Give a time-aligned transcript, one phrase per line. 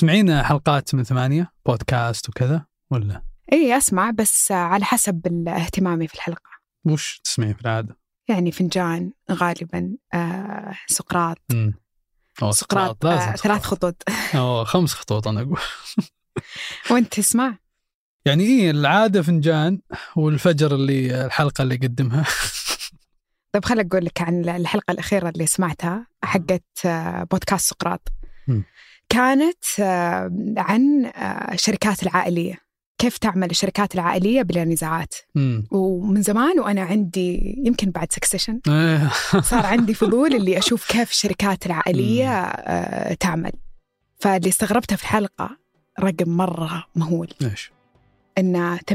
[0.00, 6.50] تسمعين حلقات من ثمانية بودكاست وكذا ولا؟ إي أسمع بس على حسب اهتمامي في الحلقة.
[6.84, 11.38] وش تسمعين في العادة؟ يعني فنجان غالبا آه سقراط.
[12.42, 14.02] أوه سقراط لازم آه ثلاث خطوط.
[14.34, 15.60] أوه خمس خطوط أنا أقول.
[16.90, 17.58] وأنت تسمع؟
[18.24, 19.80] يعني إيه العادة فنجان
[20.16, 22.24] والفجر اللي الحلقة اللي يقدمها.
[23.52, 28.08] طيب خليني أقول لك عن الحلقة الأخيرة اللي سمعتها حقت آه، بودكاست سقراط.
[29.10, 32.54] كانت آه، عن آه، الشركات العائلية
[32.98, 35.14] كيف تعمل الشركات العائلية بلا نزاعات
[35.70, 39.10] ومن زمان وأنا عندي يمكن بعد سكسيشن إيه.
[39.40, 43.52] صار عندي فضول اللي أشوف كيف الشركات العائلية آه، تعمل
[44.18, 45.56] فاللي استغربته في الحلقة
[46.00, 47.72] رقم مرة مهول إيش؟
[48.38, 48.94] إن 80%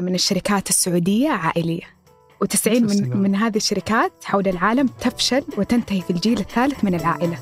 [0.00, 2.00] من الشركات السعودية عائلية
[2.44, 3.16] و90 من.
[3.16, 7.38] من هذه الشركات حول العالم تفشل وتنتهي في الجيل الثالث من العائلة.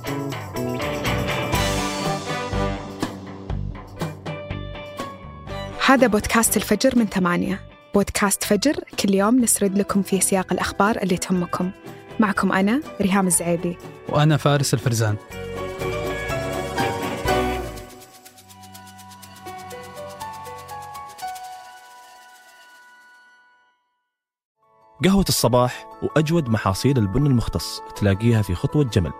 [5.89, 7.61] هذا بودكاست الفجر من ثمانية.
[7.95, 11.71] بودكاست فجر كل يوم نسرد لكم في سياق الأخبار اللي تهمكم.
[12.21, 13.77] معكم أنا ريهام الزعيبي.
[14.09, 15.17] وأنا فارس الفرزان.
[25.05, 29.13] قهوة الصباح وأجود محاصيل البن المختص تلاقيها في خطوة جمل.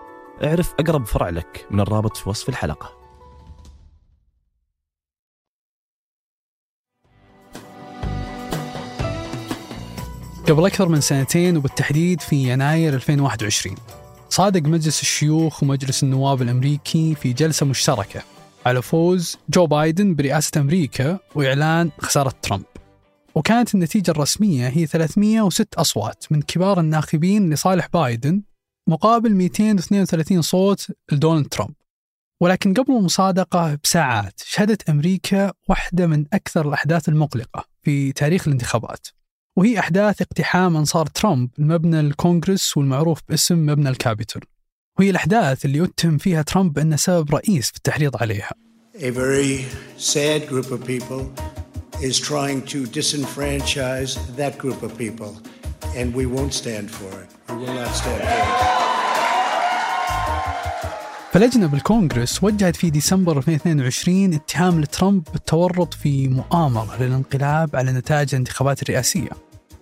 [0.43, 3.08] اعرف أقرب فرع لك من الرابط في وصف الحلقة.
[10.49, 13.75] قبل أكثر من سنتين وبالتحديد في يناير 2021
[14.29, 18.23] صادق مجلس الشيوخ ومجلس النواب الأمريكي في جلسة مشتركة
[18.65, 22.63] على فوز جو بايدن برئاسة أمريكا وإعلان خسارة ترامب.
[23.35, 28.41] وكانت النتيجة الرسمية هي 306 أصوات من كبار الناخبين لصالح بايدن
[28.87, 31.73] مقابل 232 صوت لدونالد ترامب.
[32.41, 39.07] ولكن قبل المصادقة بساعات شهدت أمريكا واحدة من أكثر الأحداث المقلقة في تاريخ الانتخابات.
[39.55, 44.43] وهي أحداث اقتحام أنصار ترامب لمبنى الكونغرس والمعروف باسم مبنى الكابيتول
[44.99, 48.51] وهي الأحداث اللي يتهم فيها ترامب أنه سبب رئيس في التحريض عليها
[48.95, 49.65] A very
[49.97, 51.21] sad group of people
[52.01, 55.31] is trying to disenfranchise that group of people,
[55.95, 57.29] and we won't stand for it.
[57.49, 58.88] We will not stand for it.
[61.31, 68.81] فلجنة بالكونغرس وجهت في ديسمبر 2022 اتهام لترامب بالتورط في مؤامرة للانقلاب على نتائج الانتخابات
[68.81, 69.29] الرئاسية.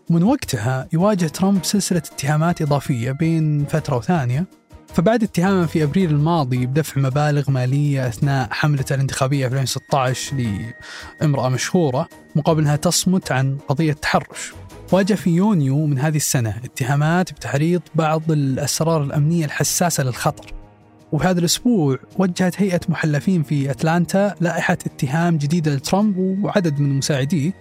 [0.09, 4.45] ومن وقتها يواجه ترامب سلسلة اتهامات إضافية بين فترة وثانية
[4.87, 10.35] فبعد اتهامه في أبريل الماضي بدفع مبالغ مالية أثناء حملته الانتخابية في 2016
[11.21, 14.53] لامرأة مشهورة مقابل أنها تصمت عن قضية تحرش.
[14.91, 20.56] واجه في يونيو من هذه السنة اتهامات بتحريض بعض الأسرار الأمنية الحساسة للخطر.
[21.11, 27.51] وفي هذا الأسبوع وجهت هيئة محلفين في أتلانتا لائحة اتهام جديدة لترامب وعدد من مساعديه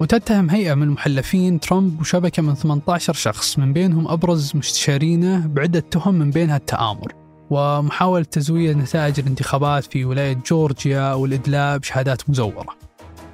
[0.00, 6.14] وتتهم هيئة من المحلفين ترامب وشبكة من 18 شخص من بينهم أبرز مستشارينه بعدة تهم
[6.14, 7.12] من بينها التآمر.
[7.50, 12.76] ومحاولة تزوير نتائج الانتخابات في ولاية جورجيا والإدلاء بشهادات مزورة.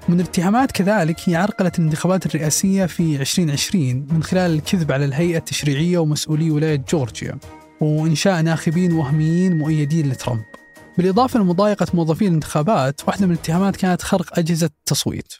[0.08, 5.98] من الاتهامات كذلك هي عرقلة الانتخابات الرئاسية في 2020 من خلال الكذب على الهيئة التشريعية
[5.98, 7.38] ومسؤولي ولاية جورجيا.
[7.82, 10.42] وإنشاء ناخبين وهميين مؤيدين لترامب.
[10.98, 15.34] بالإضافة لمضايقة موظفي الانتخابات واحدة من الاتهامات كانت خرق أجهزة التصويت.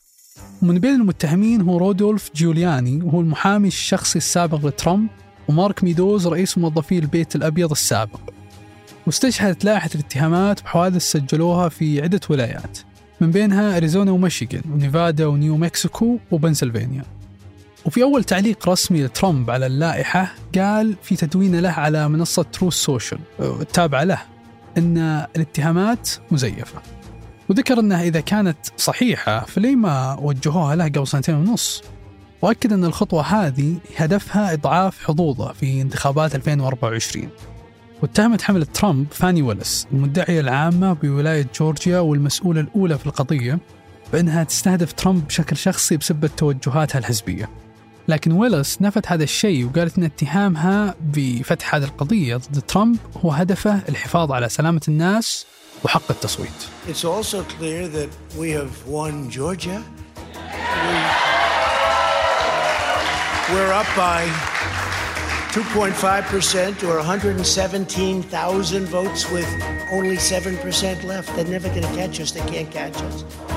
[0.63, 5.09] ومن بين المتهمين هو رودولف جولياني وهو المحامي الشخصي السابق لترامب
[5.49, 8.21] ومارك ميدوز رئيس موظفي البيت الأبيض السابق.
[9.07, 12.79] واستشهدت لائحة الاتهامات بحوادث سجلوها في عدة ولايات
[13.21, 17.05] من بينها أريزونا وميشيغان ونيفادا ونيو مكسيكو وبنسلفانيا.
[17.85, 23.21] وفي أول تعليق رسمي لترامب على اللائحة قال في تدوينه له على منصة تروث سوشيال
[23.41, 24.19] التابعة له
[24.79, 24.99] أن
[25.37, 26.83] الاتهامات مزيفة.
[27.49, 31.83] وذكر أنها إذا كانت صحيحة فليه ما وجهوها له قبل سنتين ونص.
[32.43, 37.29] وأكد أن الخطوة هذه هدفها إضعاف حظوظه في انتخابات 2024
[38.03, 43.59] واتهمت حملة ترامب فاني ويلس المدعية العامة بولاية جورجيا والمسؤولة الأولى في القضية
[44.13, 47.49] بأنها تستهدف ترامب بشكل شخصي بسبب توجهاتها الحزبية.
[48.09, 53.81] لكن ويلس نفت هذا الشيء وقالت أن اتهامها بفتح هذه القضية ضد ترامب هو هدفه
[53.89, 55.47] الحفاظ على سلامة الناس
[55.85, 56.51] وحق التصويت
[56.89, 59.83] It's also clear that we have won Georgia.
[60.85, 60.97] We,
[63.55, 64.27] we're up by
[65.53, 69.47] 2.5% or 117,000 votes with
[69.93, 71.35] only 7% left.
[71.37, 72.31] They're never going to catch us.
[72.33, 73.52] They can't catch us.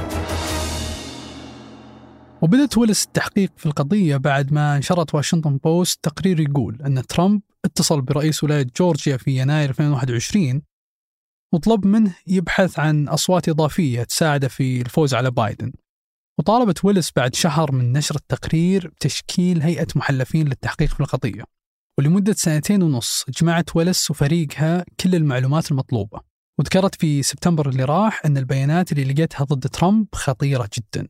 [2.46, 8.02] وبدأت ويلس التحقيق في القضية بعد ما نشرت واشنطن بوست تقرير يقول أن ترامب اتصل
[8.02, 10.62] برئيس ولاية جورجيا في يناير 2021
[11.54, 15.72] وطلب منه يبحث عن أصوات إضافية تساعده في الفوز على بايدن.
[16.40, 21.44] وطالبت ويلس بعد شهر من نشر التقرير بتشكيل هيئة محلفين للتحقيق في القضية.
[22.00, 26.20] ولمدة سنتين ونص جمعت ويلس وفريقها كل المعلومات المطلوبة.
[26.60, 31.08] وذكرت في سبتمبر اللي راح أن البيانات اللي لقيتها ضد ترامب خطيرة جدا.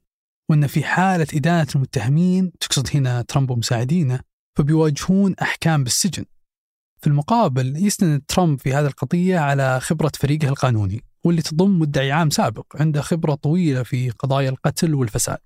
[0.49, 4.19] وأن في حالة إدانة المتهمين تقصد هنا ترامب ومساعدينه
[4.57, 6.25] فبيواجهون أحكام بالسجن.
[7.01, 12.29] في المقابل يستند ترامب في هذه القضية على خبرة فريقه القانوني واللي تضم مدعي عام
[12.29, 15.39] سابق عنده خبرة طويلة في قضايا القتل والفساد.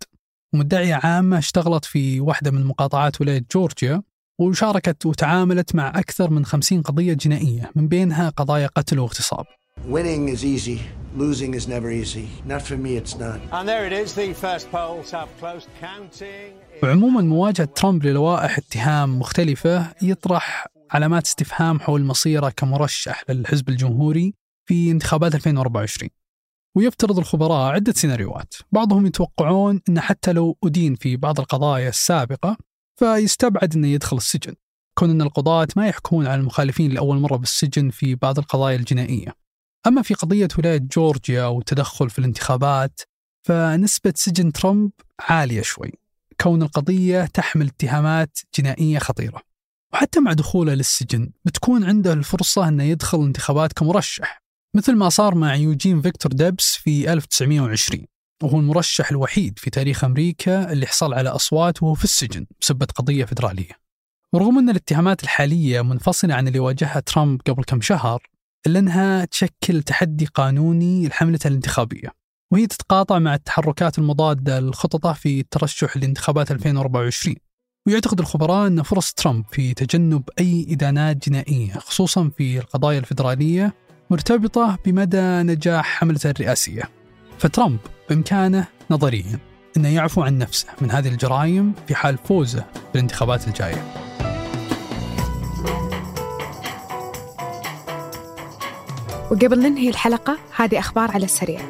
[0.54, 4.02] مدعية عامة اشتغلت في واحدة من مقاطعات ولاية جورجيا
[4.40, 9.46] وشاركت وتعاملت مع أكثر من خمسين قضية جنائية من بينها قضايا قتل واغتصاب.
[9.92, 10.80] Winning is easy,
[11.18, 12.28] losing is never easy.
[12.46, 13.40] Not for me, it's not.
[13.52, 16.54] And there it is, the first polls have closed counting.
[16.84, 24.34] وعموما مواجهة ترامب للوائح اتهام مختلفة يطرح علامات استفهام حول مصيره كمرشح للحزب الجمهوري
[24.66, 26.10] في انتخابات 2024
[26.76, 32.58] ويفترض الخبراء عدة سيناريوهات بعضهم يتوقعون أن حتى لو أدين في بعض القضايا السابقة
[33.00, 34.54] فيستبعد أنه يدخل السجن
[34.94, 39.36] كون أن القضاة ما يحكمون على المخالفين لأول مرة بالسجن في بعض القضايا الجنائية
[39.88, 43.02] أما في قضية ولاية جورجيا والتدخل في الانتخابات
[43.48, 45.92] فنسبة سجن ترامب عالية شوي.
[46.42, 49.42] كون القضية تحمل اتهامات جنائية خطيرة.
[49.94, 54.44] وحتى مع دخوله للسجن بتكون عنده الفرصة أنه يدخل الانتخابات كمرشح.
[54.76, 58.06] مثل ما صار مع يوجين فيكتور ديبس في 1920
[58.44, 63.26] وهو المرشح الوحيد في تاريخ أمريكا اللي حصل على أصوات وهو في السجن بسبة قضية
[63.26, 63.80] فدرالية.
[64.34, 68.30] ورغم أن الاتهامات الحالية منفصلة عن اللي واجهها ترامب قبل كم شهر
[68.68, 72.10] إلا أنها تشكل تحدي قانوني لحملته الانتخابية
[72.54, 77.36] وهي تتقاطع مع التحركات المضادة لخططه في الترشح لانتخابات 2024
[77.88, 83.74] ويعتقد الخبراء أن فرص ترامب في تجنب أي إدانات جنائية خصوصا في القضايا الفيدرالية
[84.10, 86.84] مرتبطة بمدى نجاح حملته الرئاسية.
[87.40, 87.80] فترامب
[88.10, 89.40] بإمكانه نظريا
[89.78, 93.99] أنه يعفو عن نفسه من هذه الجرائم في حال فوزه بالانتخابات الجاية.
[99.32, 101.62] وقبل ننهي الحلقة هذه أخبار على السريع.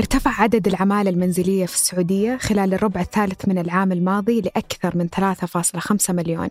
[0.00, 6.14] ارتفع عدد العمالة المنزلية في السعودية خلال الربع الثالث من العام الماضي لأكثر من 3.5
[6.14, 6.48] مليون.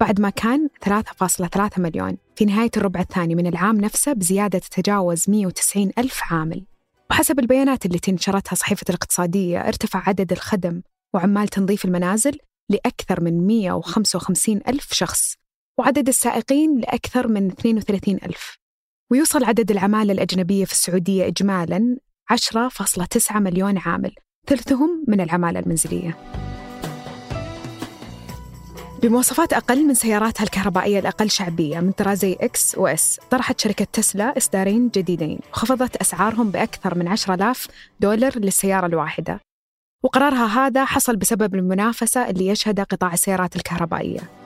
[0.00, 2.16] بعد ما كان 3.3 مليون.
[2.36, 6.64] في نهاية الربع الثاني من العام نفسه بزيادة تتجاوز 190 ألف عامل.
[7.10, 10.82] وحسب البيانات التي نشرتها صحيفة الاقتصادية ارتفع عدد الخدم
[11.14, 12.38] وعمال تنظيف المنازل
[12.70, 15.45] لأكثر من 155 ألف شخص.
[15.78, 18.56] وعدد السائقين لأكثر من 32 ألف.
[19.10, 21.96] ويوصل عدد العمالة الأجنبية في السعودية إجمالاً
[22.30, 24.14] 10.9 مليون عامل
[24.46, 26.16] ثلثهم من العمالة المنزلية.
[29.02, 34.88] بمواصفات أقل من سياراتها الكهربائية الأقل شعبية من طرازي إكس وإس طرحت شركة تسلا إصدارين
[34.88, 37.68] جديدين وخفضت أسعارهم بأكثر من 10,000
[38.00, 39.40] دولار للسيارة الواحدة.
[40.04, 44.45] وقرارها هذا حصل بسبب المنافسة اللي يشهدها قطاع السيارات الكهربائية.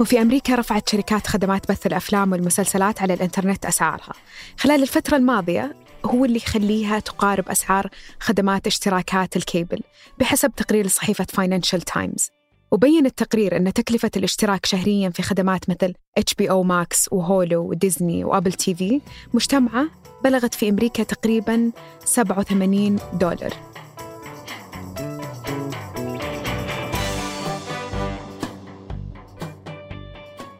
[0.00, 4.12] وفي أمريكا رفعت شركات خدمات بث الأفلام والمسلسلات على الإنترنت أسعارها.
[4.58, 7.88] خلال الفترة الماضية هو اللي يخليها تقارب أسعار
[8.20, 9.80] خدمات اشتراكات الكيبل
[10.18, 12.30] بحسب تقرير صحيفة فاينانشال تايمز
[12.70, 18.24] وبين التقرير أن تكلفة الاشتراك شهريا في خدمات مثل HBO Max و Hulu و Disney
[18.24, 19.00] و Apple TV
[19.34, 19.88] مجتمعة
[20.24, 21.72] بلغت في أمريكا تقريبا
[22.04, 23.52] 87 دولار.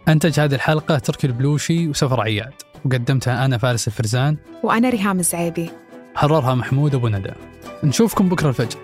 [0.09, 2.53] أنتج هذه الحلقة تركي البلوشي وسفر عياد.
[2.85, 4.37] وقدمتها أنا فارس الفرزان.
[4.63, 5.71] وأنا ريهام الزعيبي.
[6.15, 7.33] حررها محمود أبو ندى.
[7.85, 8.79] نشوفكم بكرة الفجر.